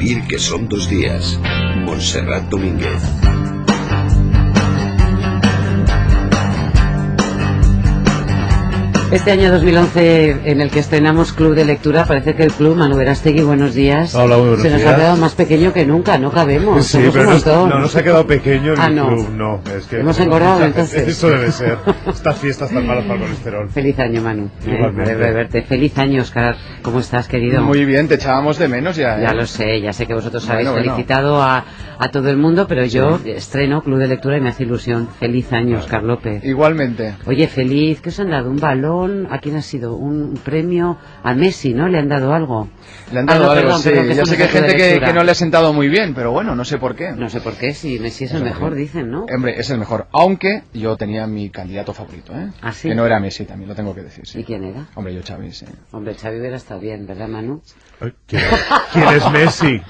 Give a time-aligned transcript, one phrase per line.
[0.00, 1.38] que son dos días.
[1.84, 3.02] Montserrat Domínguez.
[9.12, 12.96] Este año 2011 en el que estrenamos Club de Lectura, parece que el club, Manu
[12.96, 14.92] Verástegui, buenos días, Hola, muy buenos se nos días.
[14.92, 17.68] ha quedado más pequeño que nunca, no cabemos, Sí, somos pero un no, montón.
[17.70, 19.08] no nos ha quedado pequeño el Ah, no.
[19.08, 19.60] club, no.
[19.76, 21.08] Es que Hemos engordado, entonces.
[21.08, 21.78] Eso debe ser.
[22.06, 23.68] Estas fiestas tan malas para el colesterol.
[23.70, 24.48] Feliz año, Manu.
[24.64, 25.16] Eh, Igualmente.
[25.16, 25.62] de verte.
[25.62, 26.54] Feliz año, Oscar.
[26.82, 27.62] ¿Cómo estás, querido?
[27.62, 29.18] Muy bien, te echábamos de menos ya.
[29.18, 29.22] ¿eh?
[29.24, 31.64] Ya lo sé, ya sé que vosotros habéis Bueno, felicitado a,
[31.98, 35.08] a todo el mundo, pero yo estreno Club de Lectura y me hace ilusión.
[35.18, 36.44] Feliz año, Oscar López.
[36.44, 37.14] Igualmente.
[37.26, 38.50] Oye, feliz, ¿qué os han dado?
[38.50, 38.56] ¿Un
[39.30, 39.94] ¿A quién ha sido?
[39.96, 40.98] ¿Un premio?
[41.22, 41.88] A Messi, ¿no?
[41.88, 42.68] ¿Le han dado algo?
[43.12, 43.88] Le han Ah, dado no, algo, perdón, sí.
[43.90, 46.32] perdón, estamos sé que hay gente que, que no le ha sentado muy bien, pero
[46.32, 47.12] bueno, no sé por qué.
[47.12, 49.24] No sé por qué, si Messi es el mejor, dicen, ¿no?
[49.34, 50.06] Hombre, es el mejor.
[50.12, 52.48] Aunque yo tenía mi candidato favorito, ¿eh?
[52.62, 52.88] ¿Ah, sí?
[52.88, 54.40] Que no era Messi, también lo tengo que decir, sí.
[54.40, 54.86] ¿Y quién era?
[54.94, 55.66] Hombre, yo Xavi, sí.
[55.92, 57.62] Hombre, Xavi hubiera estado bien, ¿verdad, Manu?
[58.26, 58.42] ¿Quién,
[58.92, 59.80] quién es Messi?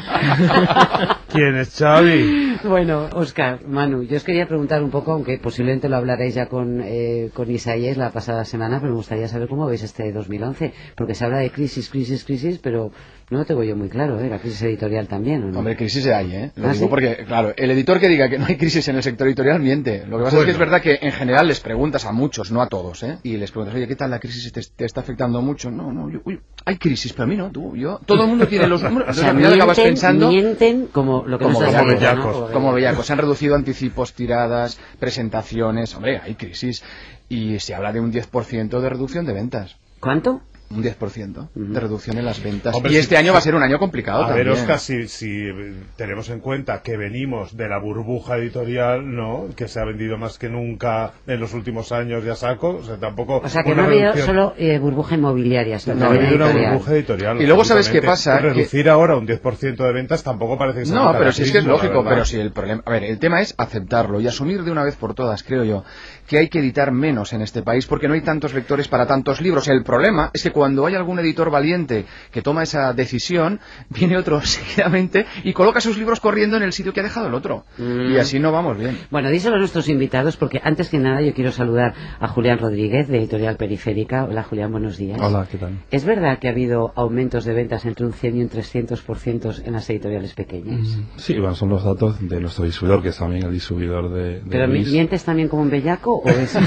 [1.32, 2.49] ¿Quién es Xavi?
[2.70, 6.80] Bueno, Oscar, Manu, yo os quería preguntar un poco, aunque posiblemente lo hablaréis ya con,
[6.84, 11.14] eh, con Isaías la pasada semana, pero me gustaría saber cómo veis este 2011, porque
[11.14, 12.92] se habla de crisis, crisis, crisis, pero
[13.30, 14.28] no lo tengo yo muy claro, ¿eh?
[14.28, 15.58] La crisis editorial también, ¿o no?
[15.60, 16.52] Hombre, crisis hay, ¿eh?
[16.56, 16.90] Lo ¿Ah, digo sí?
[16.90, 20.04] porque, claro, el editor que diga que no hay crisis en el sector editorial miente.
[20.06, 22.60] Lo que pasa es que es verdad que en general les preguntas a muchos, no
[22.60, 23.18] a todos, ¿eh?
[23.22, 24.52] Y les preguntas, oye, ¿qué tal la crisis?
[24.52, 25.70] ¿Te, te está afectando mucho?
[25.70, 28.00] No, no, yo- uy, hay crisis, pero a mí no, tú, yo.
[28.04, 29.08] Todo el mundo tiene los números.
[29.16, 30.28] o sea, final acabas mienten, pensando.
[30.28, 35.94] mienten como lo que Como nos Como bellacos, se han reducido anticipos, tiradas, presentaciones.
[35.94, 36.82] Hombre, hay crisis.
[37.28, 39.76] Y se habla de un 10% de reducción de ventas.
[40.00, 40.42] ¿Cuánto?
[40.72, 42.72] Un 10% de reducción en las ventas.
[42.76, 44.46] Hombre, y este año va a ser un año complicado A también.
[44.46, 45.48] ver, Oscar, si, si
[45.96, 49.46] tenemos en cuenta que venimos de la burbuja editorial, ¿no?
[49.56, 52.76] Que se ha vendido más que nunca en los últimos años, ya saco.
[52.76, 53.38] O sea, tampoco.
[53.44, 56.72] O sea, que no ha habido solo eh, burbuja inmobiliaria, No, ha habido una editorial.
[56.74, 57.42] burbuja editorial.
[57.42, 58.38] Y luego, ¿sabes qué pasa?
[58.38, 61.50] Reducir ahora un 10% de ventas tampoco parece que sea No, un pero si es
[61.50, 62.80] que es lógico, pero si el problema...
[62.86, 65.82] A ver, el tema es aceptarlo y asumir de una vez por todas, creo yo,
[66.28, 69.40] que hay que editar menos en este país porque no hay tantos lectores para tantos
[69.40, 69.66] libros.
[69.66, 74.40] El problema es que cuando hay algún editor valiente que toma esa decisión, viene otro
[74.44, 77.64] seguidamente y coloca sus libros corriendo en el sitio que ha dejado el otro.
[77.78, 78.12] Mm.
[78.12, 78.98] Y así no vamos bien.
[79.10, 83.08] Bueno, díselo a nuestros invitados, porque antes que nada yo quiero saludar a Julián Rodríguez,
[83.08, 84.24] de Editorial Periférica.
[84.24, 85.18] Hola, Julián, buenos días.
[85.18, 85.78] Hola, ¿qué tal?
[85.90, 89.72] ¿Es verdad que ha habido aumentos de ventas entre un 100 y un 300% en
[89.72, 90.98] las editoriales pequeñas?
[91.16, 94.42] Sí, bueno, son los datos de nuestro distribuidor, que es también el distribuidor de, de
[94.50, 94.92] ¿Pero Luis.
[94.92, 96.54] mientes también como un bellaco o es?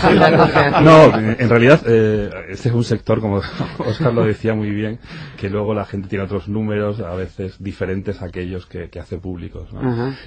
[0.84, 3.42] No, en en realidad eh, este es un sector, como
[3.88, 5.00] Oscar lo decía muy bien,
[5.38, 9.18] que luego la gente tiene otros números a veces diferentes a aquellos que, que hace
[9.18, 9.70] públicos.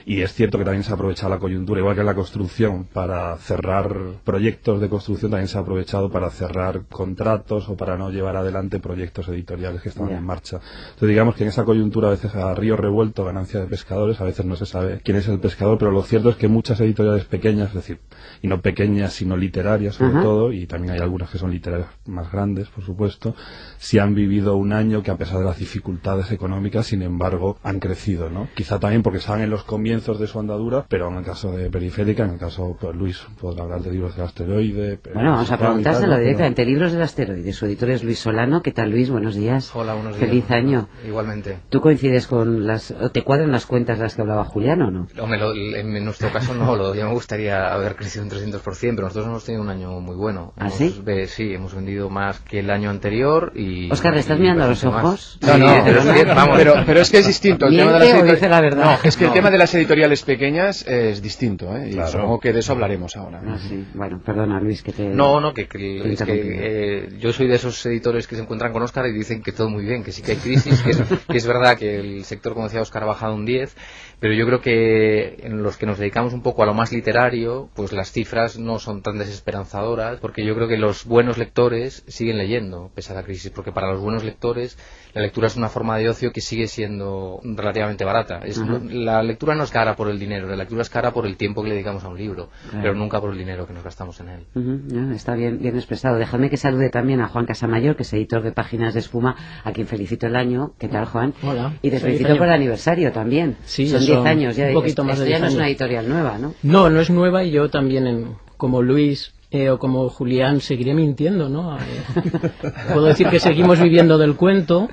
[0.04, 2.84] Y es cierto que también se ha aprovechado la coyuntura, igual que en la construcción,
[2.92, 8.10] para cerrar proyectos de construcción, también se ha aprovechado para cerrar contratos o para no
[8.10, 10.60] llevar adelante proyectos editoriales que estaban en marcha.
[10.88, 14.24] Entonces digamos que en esa coyuntura a veces a río revuelto, ganancia de pescadores, a
[14.24, 17.24] veces no se sabe quién es el pescador, pero lo cierto es que muchas editoriales
[17.24, 18.00] pequeñas, es decir,
[18.42, 22.30] y no pequeñas sino literarias sobre todo, y también hay algunas que son literarias más
[22.30, 23.34] grandes, por supuesto,
[23.78, 27.78] sí han vivido un año que a pesar de las dificultades económicas, sin embargo, han
[27.78, 28.48] crecido, ¿no?
[28.54, 31.70] Quizá también porque estaban en los comienzos de su andadura, pero en el caso de
[31.70, 34.98] Periférica, en el caso, pues Luis podrá hablar de libros del asteroide.
[35.00, 36.64] pero- Bueno, vamos a tal, preguntárselo directamente.
[36.64, 37.52] Libros del asteroide.
[37.52, 38.62] Su editor es Luis Solano.
[38.62, 39.10] ¿Qué tal, Luis?
[39.10, 39.70] Buenos días.
[39.74, 40.28] Hola, buenos días.
[40.28, 40.88] Feliz año.
[41.06, 41.58] Igualmente.
[41.68, 42.90] ¿Tú coincides con las...
[42.90, 45.06] o te cuadran las cuentas de las que hablaba Julián o no?
[45.20, 49.02] Hombre, lo- en nuestro caso no, lo, ya me gustaría haber crecido un 300%, pero
[49.02, 50.52] nosotros hemos tenido un año muy bueno.
[50.56, 51.00] ¿Ah, Hemos sí?
[51.04, 53.90] ve- sí, hemos vendido más que el año anterior y...
[53.90, 55.38] Óscar, ¿le estás y mirando a los ojos?
[55.42, 57.66] No, no, pero, es que, vamos, pero, pero es que es distinto.
[57.66, 58.84] El tema de las ¿Miente o editori- dice la verdad?
[58.84, 61.88] No, es que el tema de las editoriales pequeñas es distinto, ¿eh?
[61.90, 62.10] Y Claro.
[62.12, 63.40] supongo que de eso hablaremos ahora.
[63.46, 63.84] Ah, sí.
[63.94, 65.02] Bueno, perdona, Luis, que te...
[65.08, 66.48] No, no, que, que- te es que interrumpí.
[66.52, 69.68] eh, yo soy de esos editores que se encuentran con Oscar y dicen que todo
[69.70, 70.98] muy bien, que sí que hay crisis, que es,
[71.28, 73.76] que es verdad que el sector, como decía Oscar, ha bajado un 10,
[74.18, 77.68] pero yo creo que en los que nos dedicamos un poco a lo más literario,
[77.74, 82.38] pues las cifras no son tan desesperanzadoras, porque yo creo que los buenos lectores siguen
[82.38, 84.78] leyendo, pese a la crisis, porque para los buenos lectores
[85.14, 88.40] la lectura es una forma de ocio que sigue siendo relativamente barata.
[88.44, 88.58] Es-
[88.90, 91.62] La lectura no es cara por el dinero, la lectura es cara por el tiempo
[91.62, 92.82] que le dedicamos a un libro, Claro.
[92.82, 95.12] pero nunca por el dinero que nos gastamos en él.
[95.14, 96.16] Está bien, bien expresado.
[96.18, 99.72] Dejadme que salude también a Juan Casamayor, que es editor de Páginas de Espuma, a
[99.72, 100.72] quien felicito el año.
[100.78, 101.32] ¿Qué tal, Juan?
[101.42, 101.74] Hola.
[101.82, 103.56] Y te felicito por el aniversario también.
[103.64, 104.68] Sí, son 10 son años ya.
[104.68, 106.54] un poquito más esto de ya 10 no es una editorial nueva, ¿no?
[106.62, 110.94] No, no es nueva y yo también, en- como Luis eh, o como Julián, seguiré
[110.94, 111.76] mintiendo, ¿no?
[111.76, 111.80] Eh,
[112.92, 114.88] puedo decir que seguimos viviendo del cuento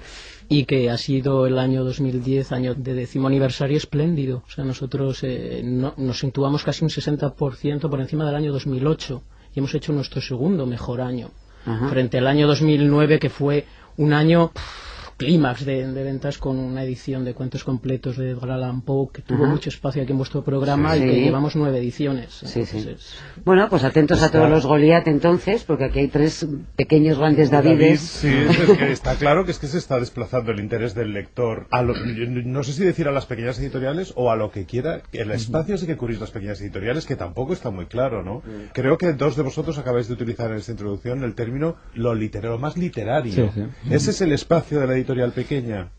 [0.50, 4.44] y que ha sido el año 2010, año de décimo aniversario espléndido.
[4.48, 9.24] O sea, nosotros eh, no- nos situamos casi un 60% por encima del año 2008
[9.56, 11.30] y hemos hecho nuestro segundo mejor año.
[11.66, 11.88] Ajá.
[11.88, 13.66] Frente al año 2009, que fue
[13.98, 18.52] un año pff, clímax de, de ventas con una edición de cuentos completos de Edgar
[18.52, 21.04] Allan Poe que tuvo mucho espacio aquí en vuestro programa Sí.
[21.04, 22.32] y que llevamos nueve ediciones.
[22.34, 22.78] Sí, sí.
[22.80, 23.16] Entonces,
[23.46, 26.46] Bueno, pues atentos a todos los Goliat entonces, porque aquí hay tres
[26.76, 28.00] pequeños grandes David, Davides.
[28.02, 31.68] sí, es que está claro que es que se está desplazando el interés del lector
[31.72, 35.02] a lo- no sé si decir a las pequeñas editoriales o a lo que quiera.
[35.12, 38.42] El espacio sí que cubrís las pequeñas editoriales, que tampoco está muy claro, ¿no?
[38.74, 42.58] Creo que dos de vosotros acabáis de utilizar en esta introducción el término lo literario,
[42.58, 43.34] más literario.
[43.34, 43.64] Sí, sí.
[43.90, 44.98] Ese es el espacio de la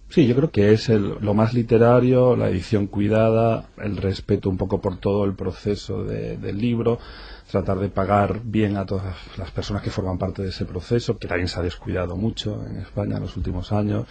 [0.09, 4.81] Sí, yo creo que es lo más literario, la edición cuidada, el respeto un poco
[4.81, 6.99] por todo el proceso de- del libro,
[7.51, 11.29] tratar de pagar bien a todas las personas que forman parte de ese proceso, que
[11.29, 14.07] también se ha descuidado mucho en España en los últimos años,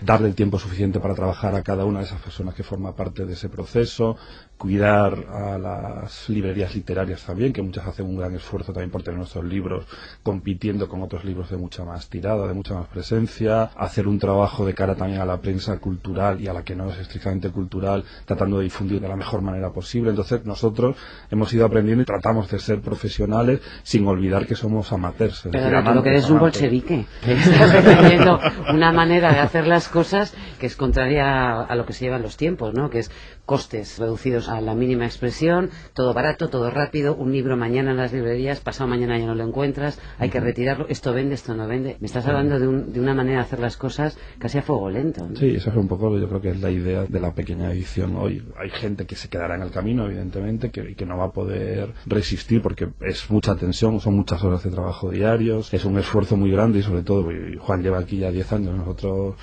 [0.00, 3.24] darle el tiempo suficiente para trabajar a cada una de esas personas que forma parte
[3.24, 4.16] de ese proceso,
[4.58, 9.18] cuidar a las librerías literarias también, que muchas hacen un gran esfuerzo también por tener
[9.18, 9.86] nuestros libros
[10.22, 14.66] compitiendo con otros libros de mucha más tirada, de mucha más presencia, hacer un trabajo
[14.66, 18.04] de cara también a la prensa cultural y a la que no es estrictamente cultural,
[18.24, 20.10] tratando de difundir de la mejor manera posible.
[20.10, 20.96] Entonces nosotros
[21.30, 25.40] hemos ido aprendiendo y tratamos de ser profesionales sin olvidar que somos amateurs.
[25.50, 26.60] Pero decir, lo que amantes, eres un amantes.
[26.60, 27.06] bolchevique.
[27.24, 28.40] que Estás defendiendo
[28.72, 32.36] una manera de hacer las cosas que es contraria a lo que se llevan los
[32.36, 32.90] tiempos, ¿no?
[32.90, 33.10] Que es
[33.44, 38.12] costes reducidos a la mínima expresión, todo barato, todo rápido, un libro mañana en las
[38.12, 41.96] librerías, pasado mañana ya no lo encuentras, hay que retirarlo, esto vende, esto no vende.
[42.00, 44.88] Me estás hablando de, un- de una manera de hacer las cosas casi a fuego
[44.90, 45.26] lento.
[45.28, 45.36] ¿no?
[45.36, 48.14] Sí, eso es un poco, yo creo que es la idea de la pequeña edición
[48.16, 48.44] hoy.
[48.58, 52.61] Hay gente que se quedará en el camino, evidentemente, que no va a poder resistir
[52.62, 56.78] porque es mucha tensión, son muchas horas de trabajo diarios, es un esfuerzo muy grande
[56.78, 57.28] y sobre todo,
[57.58, 59.34] Juan lleva aquí ya 10 años, nosotros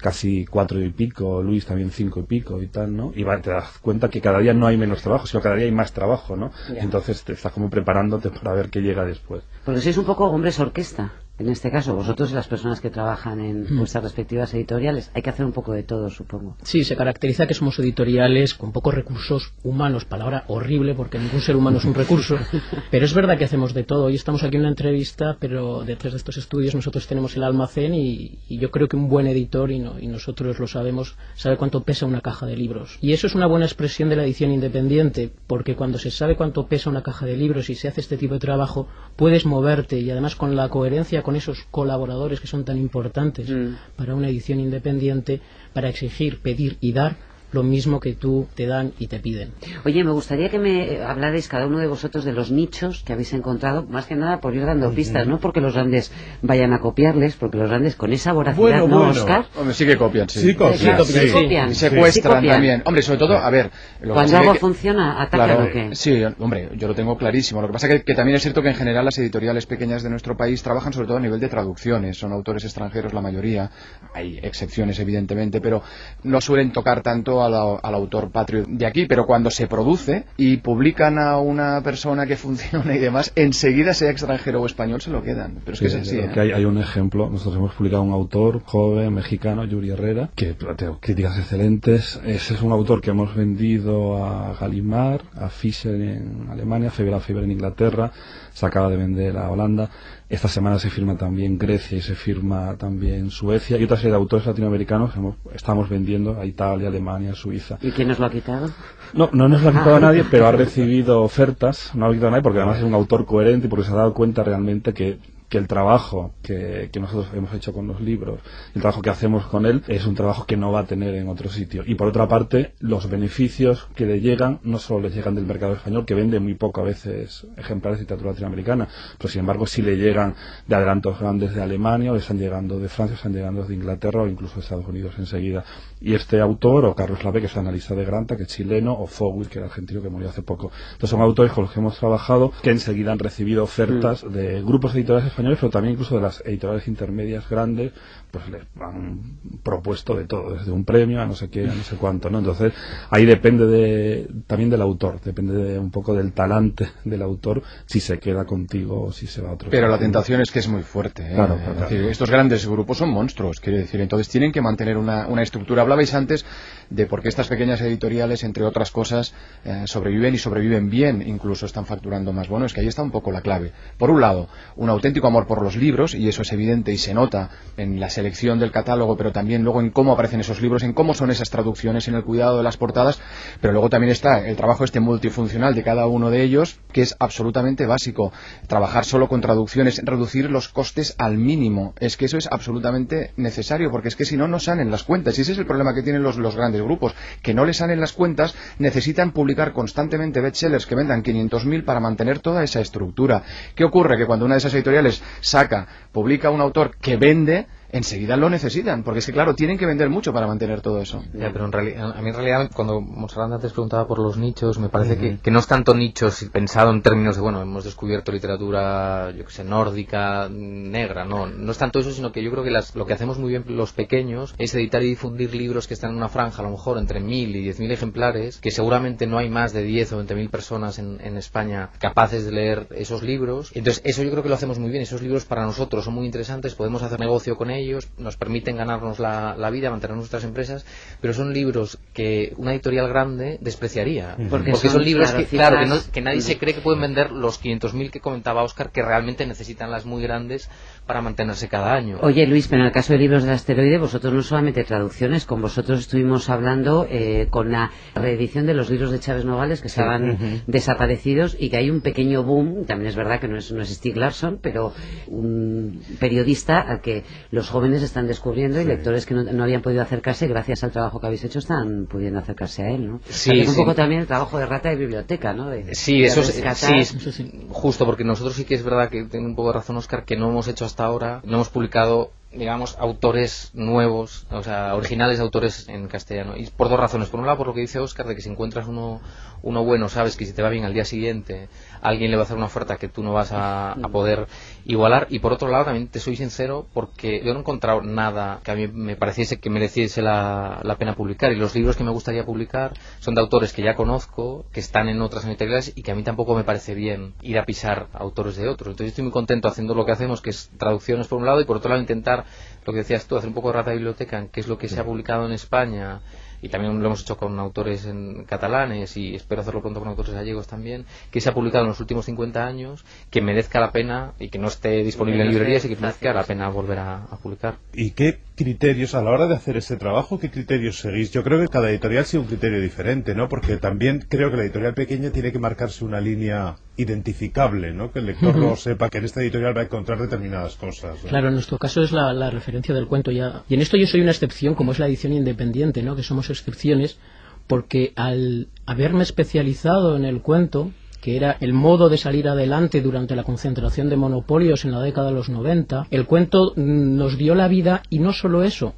[0.00, 3.12] casi cuatro y pico, Luis también cinco y pico y tal, ¿no?
[3.14, 5.66] Y va, te das cuenta que cada día no hay menos trabajo, sino cada día
[5.66, 6.52] hay más trabajo, ¿no?
[6.74, 6.82] Ya.
[6.82, 9.42] Entonces te estás como preparándote para ver qué llega después.
[9.64, 13.40] Porque sois un poco hombres orquesta, en este caso, vosotros y las personas que trabajan
[13.40, 15.10] en vuestras respectivas editoriales.
[15.14, 16.56] Hay que hacer un poco de todo, supongo.
[16.62, 21.56] Sí, se caracteriza que somos editoriales con pocos recursos humanos, palabra horrible porque ningún ser
[21.56, 22.36] humano es un recurso,
[22.90, 24.04] pero es verdad que hacemos de todo.
[24.04, 27.94] Hoy estamos aquí en una entrevista, pero detrás de estos estudios nosotros tenemos el almacén
[27.94, 31.56] y, y yo creo que un buen editor, y, no- y nosotros lo sabemos, sabe
[31.56, 32.98] cuánto pesa una caja de libros.
[33.00, 36.66] Y eso es una buena expresión de la edición independiente, porque cuando se sabe cuánto
[36.66, 40.10] pesa una caja de libros y se hace este tipo de trabajo, puedes moverte y
[40.10, 43.74] además con la coherencia con esos colaboradores que son tan importantes Mm.
[43.96, 45.40] para una edición independiente
[45.72, 47.16] para exigir, pedir y dar
[47.52, 49.52] lo mismo que tú te dan y te piden.
[49.84, 53.12] Oye, me gustaría que me eh, hablarais cada uno de vosotros de los nichos que
[53.12, 56.12] habéis encontrado, más que nada por ir dando pistas, no porque los grandes
[56.42, 59.10] vayan a copiarles, porque los grandes con esa voracidad, Bueno, ¿no, bueno.
[59.10, 59.46] Oscar?
[59.58, 60.40] Hombre, sí que copian, sí.
[60.40, 61.18] Sí, copian, Sí, sí.
[61.28, 61.70] sí, copian.
[61.70, 62.54] Y Sí secuestran copian.
[62.54, 62.82] también.
[62.84, 63.70] Hombre, sobre todo, a ver...
[64.00, 65.94] lo que Cuando algo que- funciona, atacan Claro, o qué.
[65.94, 67.60] sí, hombre, yo lo tengo clarísimo.
[67.60, 70.10] Lo que pasa que, que también es cierto que en general las editoriales pequeñas de
[70.10, 72.16] nuestro país trabajan sobre todo a nivel de traducciones.
[72.18, 73.70] Son autores extranjeros la mayoría.
[74.14, 75.82] Hay excepciones, evidentemente, pero
[76.22, 79.06] no suelen tocar tanto al, al autor patrio de aquí.
[79.06, 84.10] Pero cuando se produce y publican a una persona que funciona y demás, enseguida sea
[84.10, 85.58] extranjero o español se lo quedan.
[85.64, 86.18] Pero es que es Sí, así.
[86.18, 86.30] ¿eh?
[86.32, 87.28] que hay, hay un ejemplo.
[87.30, 92.20] Nosotros hemos publicado un autor joven, mexicano, Yuri Herrera, que plantea críticas excelentes.
[92.24, 97.44] Ese es un autor que hemos vendido a Gallimard, a Fischer en Alemania, a Faber
[97.44, 98.12] en Inglaterra,
[98.52, 99.90] se acaba de vender a Holanda.
[100.28, 104.16] Esta semana se firma también Grecia y se firma también Suecia y otra serie de
[104.16, 105.20] autores latinoamericanos que
[105.56, 107.78] estamos vendiendo a Italia, Alemania, Suiza.
[107.82, 108.70] ¿Y quién nos lo ha quitado?
[109.12, 112.28] No, no nos lo ha quitado a nadie, pero ha recibido ofertas, no ha quitado
[112.28, 114.94] a nadie porque además es un autor coherente y porque se ha dado cuenta realmente
[114.94, 115.18] que,
[115.50, 118.38] que el trabajo que, que nosotros hemos hecho con los libros,
[118.74, 121.28] el trabajo que hacemos con él, es un trabajo que no va a tener en
[121.28, 121.82] otro sitio.
[121.84, 125.74] Y por otra parte, los beneficios que le llegan no solo le llegan del mercado
[125.74, 128.88] español, que vende muy poco a veces ejemplares de literatura latinoamericana,
[129.18, 130.34] pero sin embargo sí le llegan
[130.68, 133.74] de adelantos grandes de Alemania, o le están llegando de Francia, o están llegando de
[133.74, 135.64] Inglaterra o incluso de Estados Unidos enseguida.
[136.00, 139.08] Y este autor, o Carlos Lave, que es analista de Granta, que es chileno, o
[139.08, 140.70] Fowler, que era argentino, que murió hace poco.
[140.92, 144.94] Entonces son autores con los que hemos trabajado que enseguida han recibido ofertas de grupos
[144.94, 147.92] editoriales españoles, pero también incluso de las editoriales intermedias grandes,
[148.30, 151.82] pues les han propuesto de todo, desde un premio a no sé qué, a no
[151.82, 152.38] sé cuánto, ¿no?
[152.38, 152.72] Entonces
[153.10, 158.00] ahí depende de, también del autor, depende de un poco del talante del autor, si
[158.00, 160.68] se queda contigo o si se va a otro Pero la tentación es que es
[160.68, 161.22] muy fuerte.
[161.22, 161.34] ¿eh?
[161.34, 161.80] Claro, Es claro.
[161.80, 164.00] decir, estos grandes grupos son monstruos, quiero decir.
[164.00, 165.82] Entonces tienen que mantener una, una estructura.
[165.82, 166.44] Hablabais antes
[166.90, 169.32] de por qué estas pequeñas editoriales, entre otras cosas,
[169.64, 172.48] eh, sobreviven y sobreviven bien, incluso están facturando más.
[172.48, 173.72] Bueno, es que ahí está un poco la clave.
[173.96, 177.14] Por un lado, un auténtico amor por los libros, y eso es evidente y se
[177.14, 180.92] nota en la selección del catálogo, pero también luego en cómo aparecen esos libros, en
[180.92, 183.20] cómo son esas traducciones, en el cuidado de las portadas,
[183.60, 187.14] pero luego también está el trabajo este multifuncional de cada uno de ellos, que es
[187.20, 188.32] absolutamente básico.
[188.66, 191.94] Trabajar solo con traducciones, reducir los costes al mínimo.
[192.00, 195.38] Es que eso es absolutamente necesario, porque es que si no, no salen las cuentas.
[195.38, 198.00] Y ese es el problema que tienen los, los grandes grupos, que no les salen
[198.00, 203.42] las cuentas, necesitan publicar constantemente bestsellers que vendan 500.000 para mantener toda esa estructura.
[203.74, 204.16] ¿Qué ocurre?
[204.16, 209.02] Que cuando una de esas editoriales saca, publica un autor que vende, enseguida lo necesitan,
[209.02, 211.22] porque es que claro, tienen que vender mucho para mantener todo eso.
[211.32, 214.78] Ya, pero en realidad, a mí en realidad, cuando Monserrat antes preguntaba por los nichos,
[214.78, 218.32] me parece que, que, no es tanto nichos pensado en términos de, bueno, hemos descubierto
[218.32, 222.64] literatura, yo que sé, nórdica, negra, no, no es tanto eso, sino que yo creo
[222.64, 225.94] que las, lo que hacemos muy bien los pequeños es editar y difundir libros que
[225.94, 229.26] están en una franja, a lo mejor entre mil y diez mil ejemplares, que seguramente
[229.26, 232.86] no hay más de diez o veinte mil personas en, en España capaces de leer
[232.90, 233.72] esos libros.
[233.74, 236.26] Entonces, eso yo creo que lo hacemos muy bien, esos libros para nosotros son muy
[236.26, 240.44] interesantes, podemos hacer negocio con ellos ellos, nos permiten ganarnos la, la, vida, mantener nuestras
[240.44, 240.86] empresas,
[241.20, 244.36] pero son libros que una editorial grande despreciaría.
[244.48, 246.80] Porque, porque son, son, libros claro, que, claro, que, no, que, nadie se cree que
[246.80, 250.70] pueden vender los 500.000 que comentaba Oscar, que realmente necesitan las muy grandes
[251.06, 252.18] para mantenerse cada año.
[252.22, 255.60] Oye, Luis, pero en el caso de libros del asteroide, vosotros no solamente traducciones, con
[255.60, 260.30] vosotros estuvimos hablando eh, con la reedición de los libros de Chávez Nogales que estaban
[260.30, 260.62] uh -huh.
[260.66, 263.88] desaparecidos y que hay un pequeño boom, también es verdad que no es, no es
[263.88, 264.92] Stieg Larsson, pero
[265.26, 268.84] un periodista al que los jóvenes están descubriendo sí.
[268.84, 272.06] y lectores que no, no, habían podido acercarse, gracias al trabajo que habéis hecho, están
[272.06, 273.20] pudiendo acercarse a él, ¿no?
[273.28, 273.80] Sí, es un sí.
[273.80, 275.70] poco también el trabajo de rata de biblioteca, ¿no?
[275.70, 277.04] De, sí, de eso, es, rescatar...
[277.04, 280.24] sí, justo, porque nosotros sí que es verdad que tengo un poco de razón, Oscar,
[280.24, 285.38] que no hemos hecho hasta ahora, no hemos publicado digamos, autores nuevos, o sea, originales
[285.38, 286.56] autores en castellano.
[286.56, 287.28] Y por dos razones.
[287.28, 289.20] Por un lado, por lo que dice Oscar, de que si encuentras uno,
[289.62, 291.68] uno bueno, sabes que si te va bien al día siguiente,
[292.02, 294.48] alguien le va a hacer una oferta que tú no vas a, a poder
[294.84, 295.28] igualar.
[295.30, 298.72] Y por otro lado, también te soy sincero, porque yo no he encontrado nada que
[298.72, 301.52] a mí me pareciese que mereciese la, la pena publicar.
[301.52, 305.08] Y los libros que me gustaría publicar son de autores que ya conozco, que están
[305.08, 308.56] en otras editoriales y que a mí tampoco me parece bien ir a pisar autores
[308.56, 308.88] de otros.
[308.88, 311.64] Entonces, estoy muy contento haciendo lo que hacemos, que es traducciones por un lado, y
[311.64, 312.39] por otro lado, intentar
[312.84, 314.88] lo que decías tú, hacer un poco de rata de biblioteca, que es lo que
[314.88, 316.20] se ha publicado en España
[316.62, 320.34] y también lo hemos hecho con autores en catalanes y espero hacerlo pronto con autores
[320.34, 324.32] gallegos también, que se ha publicado en los últimos 50 años, que merezca la pena
[324.38, 327.36] y que no esté disponible en librerías y que merezca la pena volver a, a,
[327.38, 327.76] publicar.
[327.94, 331.30] ¿Y qué criterios, a la hora de hacer ese trabajo, qué criterios seguís?
[331.30, 333.48] Yo creo que cada editorial sigue un criterio diferente, ¿no?
[333.48, 338.12] Porque también creo que la editorial pequeña tiene que marcarse una línea identificable, ¿no?
[338.12, 341.24] Que el lector no sepa que en esta editorial va a encontrar determinadas cosas.
[341.24, 341.30] ¿no?
[341.30, 343.62] Claro, en nuestro caso es la, la, referencia del cuento ya.
[343.66, 346.14] Y en esto yo soy una excepción, como es la edición independiente, ¿no?
[346.14, 347.18] Que somos excepciones,
[347.66, 350.90] porque al haberme especializado en el cuento,
[351.20, 355.28] que era el modo de salir adelante durante la concentración de monopolios en la década
[355.28, 358.94] de los 90, el cuento nos dio la vida y no solo eso,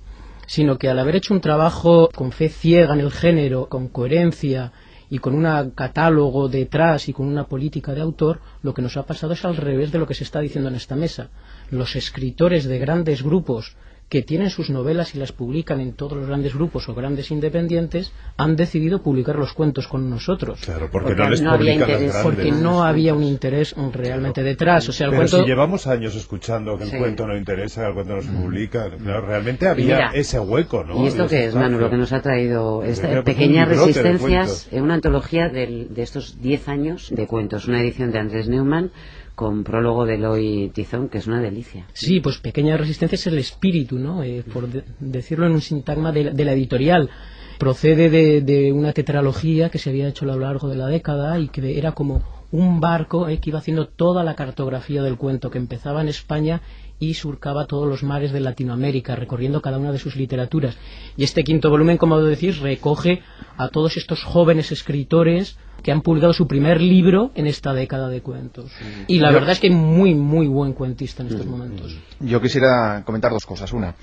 [0.47, 4.73] sino que al haber hecho un trabajo con fe ciega en el género, con coherencia
[5.11, 9.05] y con un catálogo detrás y con una política de autor, lo que nos ha
[9.05, 11.29] pasado es al revés de lo que se está diciendo en esta mesa.
[11.71, 13.77] Los escritores de grandes grupos
[14.13, 18.13] que tienen sus novelas y las publican en todos los grandes grupos o grandes independientes,
[18.37, 20.61] han decidido publicar los cuentos con nosotros.
[20.61, 24.51] Claro, porque, porque no les no había interés, Porque no había un interés realmente claro.
[24.51, 24.87] detrás.
[24.91, 25.41] O sea, el Pero cuento...
[25.41, 26.99] si llevamos años escuchando que el sí.
[26.99, 30.85] cuento no interesa, que el cuento no se publica, claro, realmente había Mira, ese hueco,
[30.85, 31.03] ¿no?
[31.03, 32.83] ¿Y esto qué es, Manu, lo que nos ha traído?
[32.83, 37.81] Esta, pues pequeñas resistencias, de una antología del, de estos 10 años de cuentos, una
[37.81, 38.91] edición de Andrés Neumann
[39.35, 41.87] con prólogo de Eloy Tizón, que es una delicia.
[41.93, 44.23] Sí, pues Pequeña Resistencia es el espíritu, ¿no?
[44.23, 47.11] Eh, por de decirlo en un sintagma de, de la editorial.
[47.59, 51.39] Procede de, de, una tetralogía que se había hecho a lo largo de la década
[51.39, 55.51] y que era como un barco eh, que iba haciendo toda la cartografía del cuento,
[55.51, 56.61] que empezaba en España
[56.99, 60.77] y surcaba todos los mares de Latinoamérica, recorriendo cada una de sus literaturas.
[61.17, 63.23] Y este quinto volumen, como decís, recoge
[63.57, 68.23] a todos estos jóvenes escritores que han publicado su primer libro en esta década de
[68.23, 68.71] cuentos.
[69.07, 71.97] Y la verdad es que hay muy, muy buen cuentista en estos momentos.
[72.21, 73.73] Yo quisiera comentar dos cosas.
[73.73, 73.95] Una,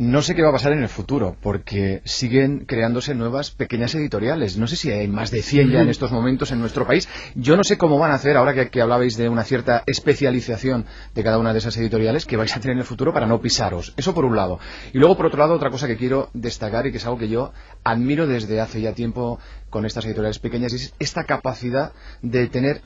[0.00, 4.56] no sé qué va a pasar en el futuro, porque siguen creándose nuevas pequeñas editoriales.
[4.56, 7.06] No sé si hay más de 100 ya en estos momentos en nuestro país.
[7.34, 10.86] Yo no sé cómo van a hacer, ahora que, que hablabais de una cierta especialización
[11.14, 13.42] de cada una de esas editoriales, que vais a tener en el futuro para no
[13.42, 13.92] pisaros.
[13.98, 14.58] Eso por un lado.
[14.94, 17.28] Y luego, por otro lado, otra cosa que quiero destacar y que es algo que
[17.28, 17.52] yo
[17.84, 19.38] admiro desde hace ya tiempo
[19.68, 21.92] con estas editoriales pequeñas, es esta capacidad
[22.22, 22.80] de tener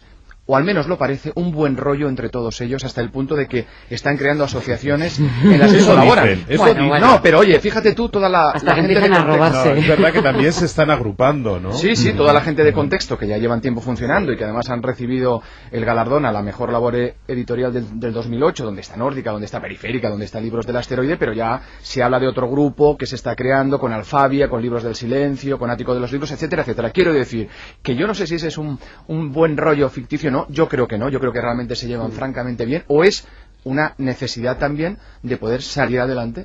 [0.47, 3.47] o al menos lo parece, un buen rollo entre todos ellos hasta el punto de
[3.47, 6.25] que están creando asociaciones en las que Eso colaboran.
[6.29, 6.89] dicen, eso Bueno, dicen.
[6.89, 7.07] bueno.
[7.13, 9.69] No, pero oye, fíjate tú toda la, Hasta la que gente de a contexto- robarse.
[9.71, 11.73] No, es verdad que también se están agrupando, ¿no?
[11.73, 14.69] Sí, sí, toda la gente de contexto que ya llevan tiempo funcionando y que además
[14.69, 18.97] han recibido el galardón a la mejor labor e- editorial del, del 2008, donde está
[18.97, 22.51] Nórdica, donde está Periférica, donde está Libros del Asteroide, pero ya se habla de otro
[22.51, 26.13] grupo que se está creando con Alfabia, con Libros del Silencio, con Ático de los
[26.13, 26.91] Libros, etcétera, etcétera.
[26.91, 27.49] Quiero decir
[27.83, 30.87] que yo no sé si ese es un, un buen rollo ficticio no, yo creo
[30.89, 33.27] que no, yo creo que realmente se llevan francamente bien, o es
[33.65, 36.41] una necesidad también de poder salir adelante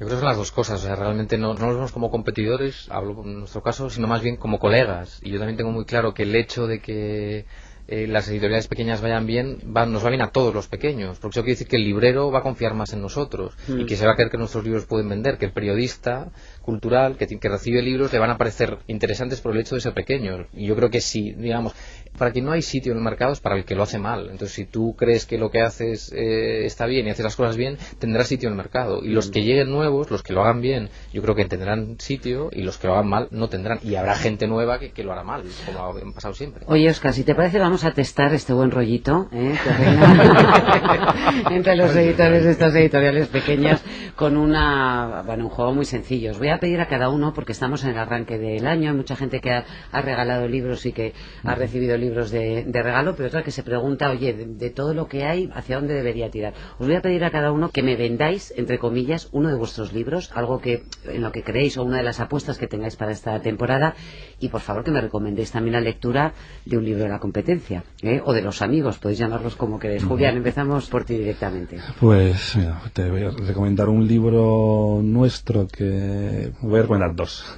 [0.00, 0.76] Yo creo que son las dos cosas.
[0.82, 4.22] O sea, realmente no, no nos vemos como competidores, hablo en nuestro caso, sino más
[4.22, 5.18] bien como colegas.
[5.22, 7.46] Y yo también tengo muy claro que el hecho de que
[7.88, 11.18] eh, las editoriales pequeñas vayan bien, va- nos va bien a todos los pequeños.
[11.18, 13.96] Porque eso quiere decir que el librero va a confiar más en nosotros y que
[13.96, 16.28] se va a creer que nuestros libros pueden vender, que el periodista
[16.68, 20.48] cultural que, recibe libros le van a parecer interesantes por el hecho de ser pequeños.
[20.52, 21.72] Y yo creo que sí, digamos,
[22.18, 24.28] para quien no hay sitio en el mercado es para el que lo hace mal.
[24.30, 27.56] Entonces, si tú crees que lo que haces eh, está bien y haces las cosas
[27.56, 29.02] bien, tendrás sitio en el mercado.
[29.02, 32.50] Y los que lleguen nuevos, los que lo hagan bien, yo creo que tendrán sitio
[32.52, 33.78] y los que lo hagan mal no tendrán.
[33.82, 36.64] Y habrá gente nueva que, que lo hará mal, como ha pasado siempre.
[36.66, 39.54] Oye, Oscar, si te parece, vamos a testar este buen rollito ¿eh?
[41.50, 43.82] entre los editores de estas editoriales pequeñas
[44.16, 46.32] con una, bueno, un juego muy sencillo.
[46.32, 48.96] Os voy a pedir a cada uno, porque estamos en el arranque del año, hay
[48.96, 53.14] mucha gente que ha, ha regalado libros y que ha recibido libros de, de regalo,
[53.16, 56.30] pero otra que se pregunta, oye, de, de todo lo que hay, ¿hacia dónde debería
[56.30, 56.54] tirar?
[56.78, 59.92] Os voy a pedir a cada uno que me vendáis, entre comillas, uno de vuestros
[59.92, 63.12] libros, algo que en lo que creéis o una de las apuestas que tengáis para
[63.12, 63.94] esta temporada,
[64.40, 66.32] y por favor que me recomendéis también la lectura
[66.64, 68.20] de un libro de la competencia, ¿eh?
[68.24, 70.04] o de los amigos, podéis llamarlos como queréis.
[70.04, 71.78] Julián, empezamos por ti directamente.
[72.00, 77.44] Pues mira, te voy a recomendar un libro nuestro que voy a recomendar dos.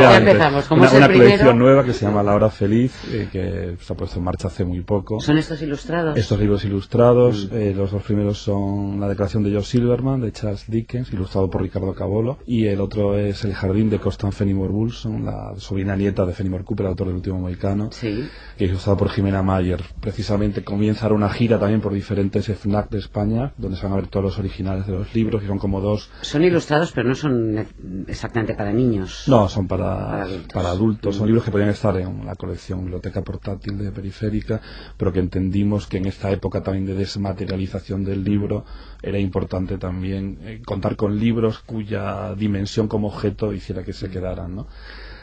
[0.00, 0.64] Ya empezamos.
[0.66, 3.96] ¿Cómo una, una colección nueva que se llama La Hora Feliz, eh, que se ha
[3.96, 5.20] puesto en marcha hace muy poco.
[5.20, 6.16] ¿Son estos ilustrados?
[6.16, 7.56] Estos libros ilustrados, Mm.
[7.56, 11.62] eh, los dos primeros son La Declaración de George Silverman, de Charles Dickens, ilustrado por
[11.62, 16.24] Ricardo Cabolo, y el otro es El Jardín de Constance Fenimore Wilson, la sobrina nieta
[16.26, 18.28] de Fenimore Cooper, autor del último Mohicano, Sí.
[18.56, 19.82] que es ilustrado por Jimena Mayer.
[20.00, 24.06] Precisamente comienza una gira también por diferentes FNAC de España, donde se van a ver
[24.06, 26.59] todos los originales de los libros, y son como dos Son ilustrados,
[26.94, 27.66] pero no son
[28.06, 29.24] exactamente para niños.
[29.26, 30.52] no, son para, Para adultos.
[30.52, 31.16] para adultos.
[31.16, 34.60] Son libros que podrían estar en la colección Biblioteca Portátil de Periférica,
[34.96, 38.64] pero que entendimos que en esta época también de desmaterialización del libro
[39.02, 44.54] era importante también eh, contar con libros cuya dimensión como objeto hiciera que se quedaran,
[44.56, 44.66] ¿no?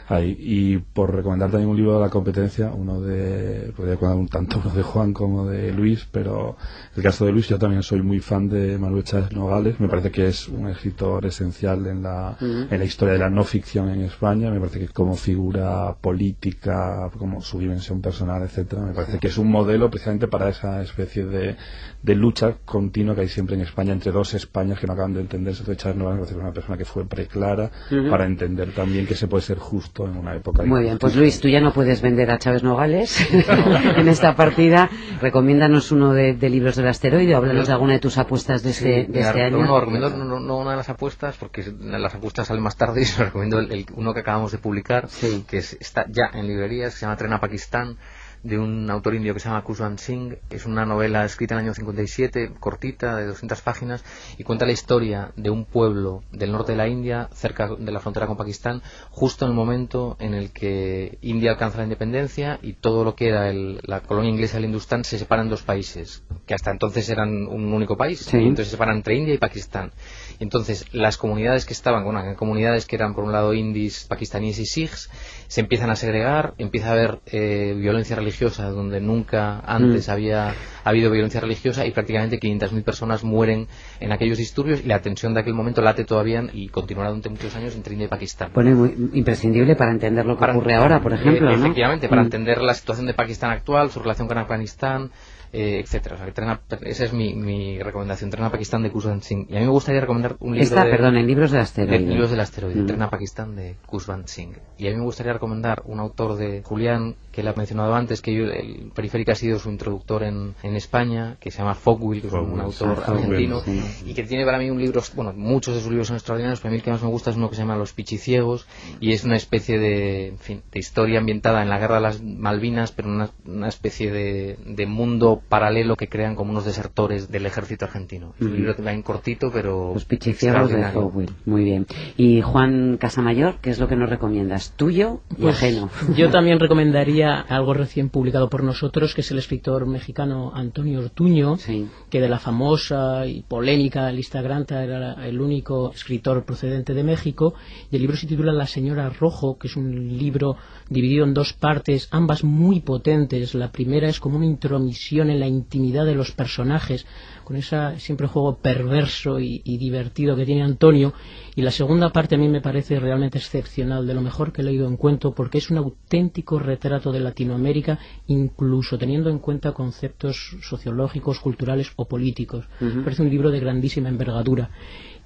[0.08, 0.36] Ahí.
[0.38, 4.58] Y por recomendar también un libro de la competencia, uno de, podría recomendar un tanto
[4.64, 6.56] uno de Juan como de Luis, pero
[6.96, 10.10] el caso de Luis, yo también soy muy fan de Manuel Chávez Nogales, me parece
[10.10, 14.00] que es un escritor esencial en la, en la historia de la no ficción en
[14.00, 19.28] España, me parece que como figura política, como su dimensión personal, etcétera, me parece que
[19.28, 21.56] es un modelo precisamente para esa especie de,
[22.02, 25.20] de lucha continua que hay siempre en España entre dos Españas que no acaban de
[25.20, 25.60] entenderse.
[25.62, 27.70] Entonces, Chávez que es una persona que fue preclara
[28.10, 31.16] para entender también que se puede ser justo en una época Muy bien, pues.
[31.16, 33.18] Luis, tú ya no puedes vender a Chávez Nogales
[33.96, 34.88] en esta partida.
[35.20, 38.70] Recomiéndanos uno de, de libros del asteroide, o háblanos de alguna de tus apuestas de
[38.70, 39.58] este, de este año.
[39.58, 42.76] No, no, recomiendo no, no- no una de las apuestas, porque las apuestas salen más
[42.76, 45.44] tarde y os recomiendo el, el- uno que acabamos de publicar, Sí.
[45.48, 47.96] que es- está ya en librerías, que se llama Tren a Pakistán,
[48.42, 50.38] de un autor indio que se llama Kushwan Singh.
[50.50, 54.04] Es una novela escrita en el año 57, cortita, de 200 páginas,
[54.36, 58.00] y cuenta la historia de un pueblo del norte de la India, cerca de la
[58.00, 62.74] frontera con Pakistán, justo en el momento en el que India alcanza la independencia y
[62.74, 66.22] todo lo que era el- la colonia inglesa del Hindustán se separa en dos países,
[66.46, 68.20] que hasta entonces eran un único país.
[68.20, 68.36] Sí.
[68.36, 69.92] Y entonces se separan entre India y Pakistán.
[70.40, 74.66] Entonces las comunidades que estaban, bueno, comunidades que eran por un lado indis, pakistaníes y
[74.66, 75.10] sikhs,
[75.48, 81.10] se empiezan a segregar, empieza a haber eh, violencia religiosa donde nunca antes había habido
[81.10, 83.66] violencia religiosa y prácticamente 500.000 personas mueren
[84.00, 87.54] en aquellos disturbios y la tensión de aquel momento late todavía y continuará durante muchos
[87.56, 88.50] años entre India y Pakistán.
[88.52, 91.64] Pone muy imprescindible para entender lo que Para- ocurre ahora, por ejemplo, eh, ¿no?
[91.64, 92.24] Efectivamente, para Mm.
[92.26, 95.10] entender la situación de Pakistán actual, su relación con Afganistán,
[95.52, 96.14] eh, etcétera.
[96.14, 99.22] O sea, que Tren a- esa es mi, mi recomendación, Tren a Pakistán de Kushwan
[99.22, 99.46] Singh.
[99.50, 100.90] Y a mí me gustaría recomendar un libro Esta, de...
[100.90, 101.98] perdón, en libros del de asteroide.
[102.00, 102.86] libros del asteroide, Mm.
[102.86, 104.56] Tren a Pakistán de Kushwan Singh.
[104.78, 108.20] Y a mí me gustaría recomendar un autor de Julián, que le ha mencionado antes,
[108.20, 112.20] que yo, el Periférica ha sido su introductor en, en España, que se llama Fogwill,
[112.22, 113.82] que es un autor sí, Fogwill, argentino, sí.
[114.06, 116.70] y que tiene para mí un libro, bueno, muchos de sus libros son extraordinarios, pero
[116.70, 118.66] a mí el que más me gusta es uno que se llama Los Pichiciegos,
[119.00, 122.22] y es una especie de, en fin, de historia ambientada en la guerra de las
[122.22, 127.46] Malvinas, pero una, una especie de, de mundo paralelo que crean como unos desertores del
[127.46, 128.34] ejército argentino.
[128.40, 130.90] Es un libro también cortito, pero Los de.
[130.92, 131.30] Fogwill.
[131.44, 131.86] Muy bien.
[132.16, 134.72] Y Juan Casamayor, ¿qué es lo que nos recomiendas?
[134.76, 135.90] Tuyo y Pues, ajeno.
[136.16, 141.56] Yo también recomendaría algo recién publicado por nosotros, que es el escritor mexicano Antonio Ortuño,
[141.56, 141.88] Sí.
[142.10, 147.54] que de la famosa y polémica lista Granta era el único escritor procedente de México.
[147.90, 150.56] Y el libro se titula La señora Rojo, que es un libro
[150.88, 153.54] dividido en dos partes, ambas muy potentes.
[153.54, 157.06] La primera es como una intromisión en la intimidad de los personajes,
[157.44, 161.12] con ese siempre juego perverso y, y divertido que tiene Antonio.
[161.54, 164.64] Y la segunda parte a mí me parece realmente excepcional, de lo mejor que he
[164.64, 170.56] leído en cuento, porque es un auténtico retrato de Latinoamérica, incluso teniendo en cuenta conceptos
[170.62, 172.66] sociológicos, culturales o políticos.
[173.04, 174.70] Parece un libro de grandísima envergadura.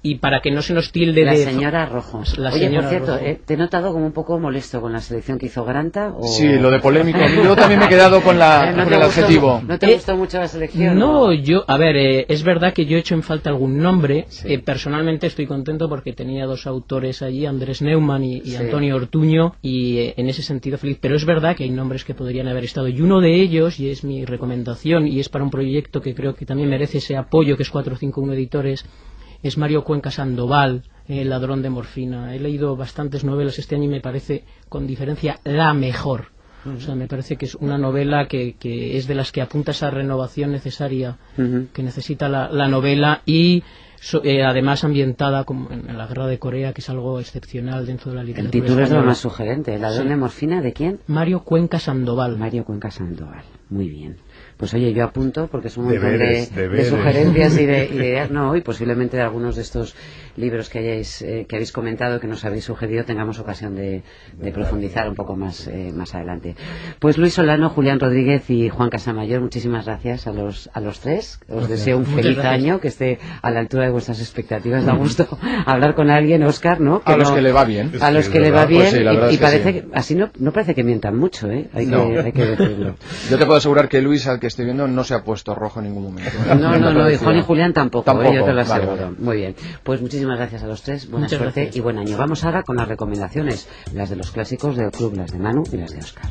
[0.05, 1.45] Y para que no se nos tilde La de...
[1.45, 2.23] señora Rojo.
[2.37, 3.25] La Oye, señora por cierto, Rojo.
[3.25, 6.13] eh, ¿te he notado como un poco molesto con la selección que hizo Granta?
[6.17, 6.27] O...
[6.27, 7.19] Sí, lo de polémico.
[7.41, 9.61] Yo también me he quedado con, la, Eh, ¿no con el gustó- adjetivo.
[9.65, 10.99] ¿No te Eh, gustó mucho la selección?
[10.99, 11.31] No, o?
[11.33, 14.27] yo, a ver, eh, es verdad que yo he hecho en falta algún nombre.
[14.43, 18.55] Eh, personalmente estoy contento porque tenía dos autores allí, Andrés Neumann y, y Sí.
[18.57, 20.97] Antonio Ortuño, y eh, en ese sentido feliz.
[20.99, 22.89] Pero es verdad que hay nombres que podrían haber estado.
[22.89, 26.35] Y uno de ellos, y es mi recomendación, y es para un proyecto que creo
[26.35, 28.85] que también merece ese apoyo, que es 451 Editores,
[29.43, 32.33] es Mario Cuenca Sandoval, El ladrón de morfina.
[32.33, 36.27] He leído bastantes novelas este año y me parece, con diferencia, la mejor.
[36.65, 39.71] O sea, me parece que es una novela que, que es de las que apunta
[39.71, 41.17] esa renovación necesaria
[41.73, 43.63] que necesita la, la novela y
[43.99, 47.85] so- eh, además ambientada como en, en la guerra de Corea, que es algo excepcional
[47.85, 49.75] dentro de la El literatura título es lo más sugerente.
[49.75, 50.09] ¿El ladrón Sí.
[50.09, 50.99] de morfina de quién?
[51.07, 52.37] Mario Cuenca Sandoval.
[52.37, 53.43] Mario Cuenca Sandoval.
[53.73, 54.17] Muy bien.
[54.57, 58.05] Pues oye, yo apunto porque es un montón Deberes, de, sugerencias y de, y de
[58.05, 58.29] ideas.
[58.33, 59.95] No, y posiblemente de algunos de estos
[60.37, 64.03] libros que hayáis eh, que habéis comentado, que nos habéis sugerido, tengamos ocasión de,
[64.37, 66.55] de profundizar un poco más, eh, más adelante.
[66.99, 71.39] Pues Luis Solano, Julián Rodríguez y Juan Casamayor, muchísimas gracias a los, a los tres.
[71.49, 74.85] Os deseo un feliz año, que esté a la altura de vuestras expectativas.
[74.85, 75.27] Da gusto
[75.65, 77.01] hablar con alguien, Oscar, ¿no?
[77.05, 77.91] A los no- que le va bien.
[78.01, 78.81] A los Sí, que le va bien.
[78.83, 79.79] Pues sí, verdad y parece sí.
[79.81, 81.69] que, así no, no parece que mientan mucho, ¿eh?
[81.73, 82.07] Hay, No.
[82.07, 82.95] que, hay que decirlo.
[83.29, 85.79] Yo te puedo asegurar que Luis, al que estoy viendo, no se ha puesto rojo
[85.79, 86.31] en ningún momento.
[86.59, 88.35] No, no, no, y Juan y Julián tampoco, Tampoco, ¿eh?
[88.35, 88.91] yo te lo aseguro.
[89.05, 89.15] vale.
[89.17, 89.55] Muy bien.
[89.83, 91.75] Pues muchísimas gracias a los tres, buena Muchas suerte gracias.
[91.77, 92.17] y buen año.
[92.17, 95.77] Vamos ahora con las recomendaciones, las de los clásicos del club, las de Manu y
[95.77, 96.23] las de Oscar.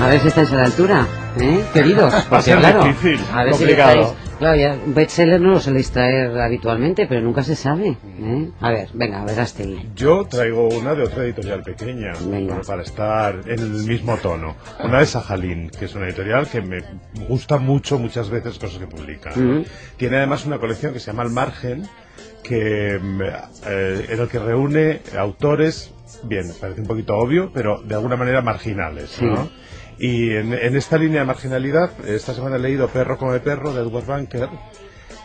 [0.00, 1.06] A ver si estáis a la altura,
[1.38, 1.62] ¿eh?
[1.74, 3.92] Queridos, porque claro, difícil, a ver complicado.
[3.92, 4.29] si estáis...
[4.40, 8.50] Claro, ya, bestseller no lo soléis traer habitualmente, pero nunca se sabe, ¿eh?
[8.62, 9.54] A ver, venga, verás
[9.94, 14.56] Yo traigo una de otra editorial pequeña, bueno, para estar en el mismo tono.
[14.82, 16.82] Una de Sajalín, que es una editorial que me
[17.28, 19.30] gusta mucho muchas veces cosas que publica.
[19.98, 21.86] Tiene además una colección que se llama El Margen,
[22.42, 28.16] que eh, en el que reúne autores, bien, parece un poquito obvio, pero de alguna
[28.16, 29.44] manera marginales, ¿no?
[29.44, 29.50] Sí.
[30.00, 34.06] Y en, esta línea de marginalidad, esta semana he leído Perro come perro de Edward
[34.06, 34.48] Bunker,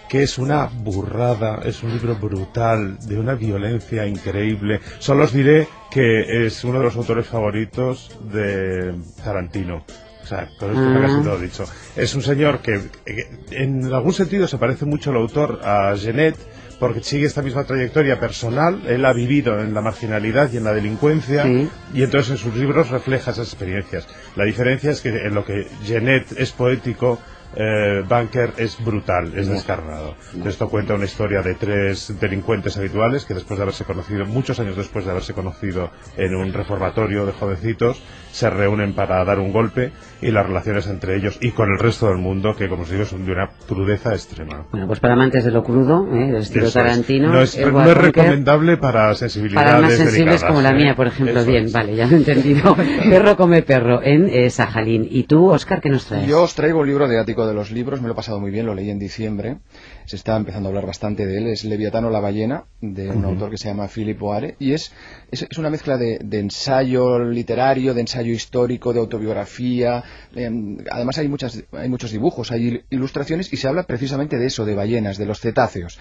[0.09, 4.81] que es una burrada, es un libro brutal, de una violencia increíble.
[4.99, 9.85] Solo os diré que es uno de los autores favoritos de Tarantino.
[10.25, 10.71] O sea, con
[11.05, 11.37] esto Ah.
[11.39, 11.65] dicho.
[11.95, 16.35] Es un señor que, que en algún sentido se parece mucho el autor a Genet,
[16.79, 18.81] porque sigue esta misma trayectoria personal.
[18.87, 21.69] Él ha vivido en la marginalidad y en la delincuencia, Sí.
[21.93, 24.07] y entonces en sus libros refleja esas experiencias.
[24.35, 27.19] La diferencia es que en lo que Genet es poético,
[27.55, 30.15] eh, Bunker es brutal, es descarnado.
[30.45, 34.75] Esto cuenta una historia de tres delincuentes habituales que después de haberse conocido, muchos años
[34.75, 39.91] después de haberse conocido en un reformatorio de jovencitos, se reúnen para dar un golpe
[40.21, 43.05] y las relaciones entre ellos y con el resto del mundo, que como os digo,
[43.05, 44.65] son de una crudeza extrema.
[44.71, 46.31] Bueno, pues para amantes de lo crudo, ¿eh?
[46.31, 46.85] del estilo Eso es.
[46.85, 50.75] Tarantino, No es, Edward no es recomendable para sensibilidades Para más sensibles como la ¿eh?
[50.75, 51.39] mía, por ejemplo.
[51.39, 51.71] Eso Bien, es.
[51.71, 52.75] vale, ya lo he entendido.
[53.09, 55.07] perro come perro en eh, Sajalín.
[55.09, 56.27] ¿Y tú, Oscar, qué nos traes?
[56.27, 58.51] Yo os traigo un libro de Ático de los Libros, me lo he pasado muy
[58.51, 59.57] bien, lo leí en diciembre.
[60.05, 61.47] Se está empezando a hablar bastante de él.
[61.47, 64.55] Es Leviatano la ballena, de un autor que se llama Philip Oare.
[64.59, 64.91] Y es,
[65.31, 70.03] es, es una mezcla de, de ensayo literario, de ensayo histórico, de autobiografía.
[70.35, 70.49] eh,
[70.91, 74.75] además hay, muchas, hay muchos dibujos, hay ilustraciones y se habla precisamente de eso, de
[74.75, 75.99] ballenas, de los cetáceos.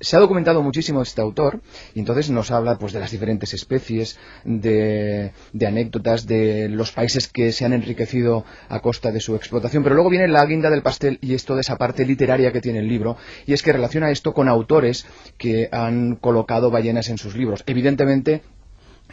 [0.00, 1.60] Se ha documentado muchísimo este autor
[1.94, 7.28] y entonces nos habla pues de las diferentes especies, de, de anécdotas, de los países
[7.28, 9.82] que se han enriquecido a costa de su explotación.
[9.82, 12.78] Pero luego viene la guinda del pastel y es toda esa parte literaria que tiene
[12.78, 17.36] el libro y es que relaciona esto con autores que han colocado ballenas en sus
[17.36, 17.62] libros.
[17.66, 18.42] Evidentemente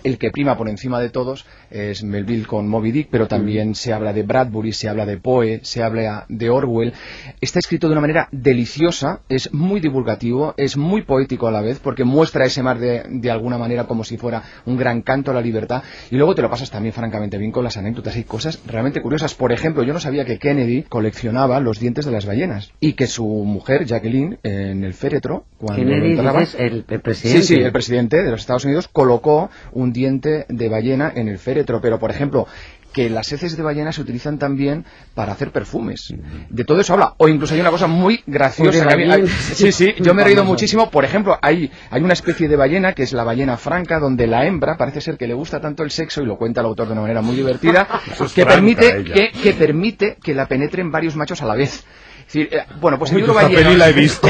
[0.08, 3.92] el que prima por encima de todos es Melville con Moby Dick, pero también se
[3.92, 6.94] habla de Bradbury, se habla de Poe, se habla de Orwell.
[7.42, 11.80] Está escrito de una manera deliciosa, es muy divulgativo, es muy poético a la vez,
[11.80, 15.34] porque muestra ese mar de, de alguna manera como si fuera un gran canto a
[15.34, 18.16] la libertad, y luego te lo pasas también francamente bien con las anécdotas.
[18.16, 19.34] Hay cosas realmente curiosas.
[19.34, 23.08] Por ejemplo, yo no sabía que Kennedy coleccionaba los dientes de las ballenas y que
[23.08, 27.42] su mujer, Jacqueline, en el féretro, cuando Kennedy, dices, el presidente.
[27.42, 31.40] Sí, sí, el presidente de los Estados Unidos colocó un diente de ballena en el
[31.40, 32.48] féretro, pero por ejemplo,
[32.94, 36.14] que las heces de ballena se utilizan también para hacer perfumes.
[36.50, 37.14] De todo eso habla.
[37.18, 38.88] O incluso hay una cosa muy graciosa.
[38.88, 40.90] Que hay- sí, sí, yo me he reído muchísimo.
[40.90, 44.46] Por ejemplo, hay, hay una especie de ballena que es la ballena franca, donde la
[44.48, 46.94] hembra parece ser que le gusta tanto el sexo, y lo cuenta el autor de
[46.94, 47.88] una manera muy divertida,
[48.26, 49.04] es que, permite,
[49.44, 51.84] que permite que la penetren varios machos a la vez.
[52.28, 54.28] Decir, eh, bueno, pues el Uy, libro peli la he visto.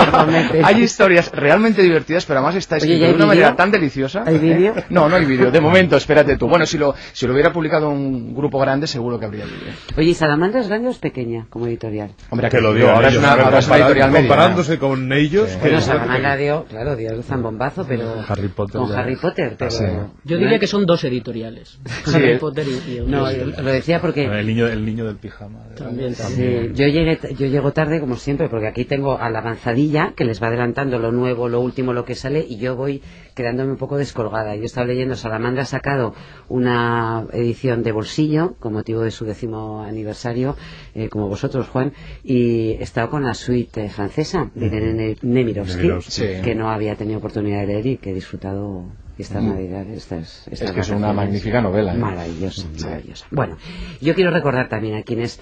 [0.62, 3.28] hay historias realmente divertidas, pero además está Oye, escrito ¿y hay de una vídeo?
[3.44, 4.24] manera tan deliciosa.
[4.26, 4.74] ¿Hay vídeo?
[4.76, 4.84] ¿eh?
[4.90, 5.50] No, no hay vídeo.
[5.50, 6.48] De momento, espérate tú.
[6.48, 9.72] Bueno, si lo, si lo hubiera publicado un grupo grande, seguro que habría vídeo.
[9.96, 12.10] Oye, ¿y Salamandra es grande o es pequeña como editorial?
[12.28, 14.28] Hombre, que lo digan ahora es una, ahora es una editorial media.
[14.28, 15.48] comparándose con ellos.
[15.50, 18.98] que Bueno, Salamandra dio, claro, dio el zambombazo, pero Harry Potter con ya.
[18.98, 19.70] Harry Potter, pero...
[19.70, 19.84] Sí.
[20.24, 21.78] Yo diría que son dos editoriales.
[22.04, 22.38] Sí, Harry.
[22.38, 24.24] Potter y, y el No, lo decía porque...
[24.26, 25.60] El niño, el niño del pijama.
[25.76, 26.74] También, Sí, también.
[26.74, 30.42] yo llegué, yo llego tarde como siempre porque aquí tengo a la avanzadilla que les
[30.42, 33.02] va adelantando lo nuevo, lo último, lo que sale y yo voy
[33.34, 34.54] quedándome un poco descolgada.
[34.56, 36.14] Yo estaba leyendo Salamandra ha sacado
[36.48, 40.56] una edición de bolsillo con motivo de su décimo aniversario,
[40.94, 46.10] eh, como vosotros Juan, y he estado con la suite francesa de Irene Nemirovsky, Nemirovsky.
[46.10, 46.42] Sí.
[46.42, 48.84] que no había tenido oportunidad de leer y que he disfrutado
[49.20, 49.98] estas navidades.
[49.98, 51.98] Estas, estas Es que es una magnífica novela, ¿eh?
[51.98, 53.26] Maravillosa, maravillosa.
[53.30, 53.56] Bueno,
[54.00, 55.40] yo quiero recordar también a quienes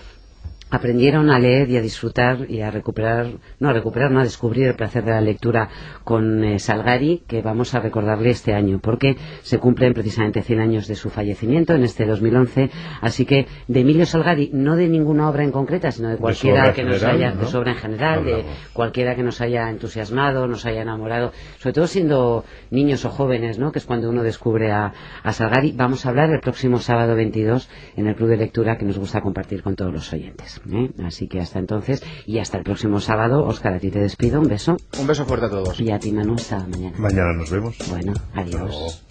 [0.71, 3.29] aprendieron a leer y a disfrutar y a recuperar,
[3.59, 5.69] no a recuperar, no a descubrir el placer de la lectura
[6.05, 10.89] con eh, Salgari, que vamos a recordarle este año, porque se cumplen precisamente 100 años
[10.89, 15.45] de su fallecimiento en este 2011, así que de Emilio Salgari, no de ninguna obra
[15.45, 17.41] en concreta, sino de cualquiera que nos haya, ¿no?
[17.43, 21.75] de su obra en general, de cualquiera que nos haya entusiasmado, nos haya enamorado, sobre
[21.75, 23.73] todo siendo niños o jóvenes, ¿no?
[23.73, 25.73] que es cuando uno descubre a, a Salgari.
[25.73, 29.21] Vamos a hablar el próximo sábado 22 en el Club de Lectura que nos gusta
[29.21, 30.58] compartir con todos los oyentes.
[30.71, 30.91] ¿Eh?
[31.05, 34.49] Así que hasta entonces y hasta el próximo sábado, Óscar, a ti te despido, un
[34.49, 35.81] beso Un beso fuerte a todos.
[35.81, 36.97] y a ti Manu hasta mañana.
[36.99, 37.77] Mañana nos vemos.
[37.91, 39.08] Bueno, adiós.